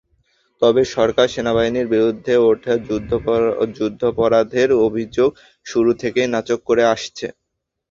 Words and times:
তবে 0.61 0.81
সরকার 0.95 1.27
সেনাবাহিনীর 1.33 1.87
বিরুদ্ধে 1.93 2.33
ওঠা 2.45 2.73
যুদ্ধাপরাধের 3.77 4.69
অভিযোগ 4.85 5.29
শুরু 5.65 5.91
থেকেই 6.01 6.27
নাকচ 6.33 6.49
করে 6.67 6.83
আসছে। 6.93 7.27